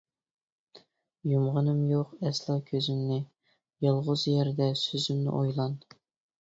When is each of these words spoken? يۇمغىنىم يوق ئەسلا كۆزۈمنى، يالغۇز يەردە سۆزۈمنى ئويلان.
يۇمغىنىم 1.31 1.83
يوق 1.91 2.15
ئەسلا 2.23 2.57
كۆزۈمنى، 2.71 3.21
يالغۇز 3.87 4.27
يەردە 4.35 4.73
سۆزۈمنى 4.85 5.33
ئويلان. 5.39 5.81